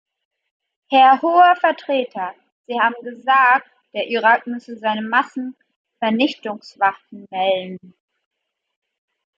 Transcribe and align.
Herr 0.89 1.21
Hoher 1.21 1.55
Vertreter, 1.59 2.33
Sie 2.65 2.79
haben 2.81 2.95
gesagt, 3.03 3.69
der 3.93 4.07
Irak 4.07 4.47
müsse 4.47 4.75
seine 4.75 5.03
Massenvernichtungswaffen 5.03 7.27
melden. 7.29 7.93